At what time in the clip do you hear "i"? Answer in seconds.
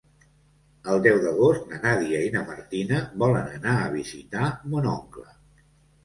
2.27-2.31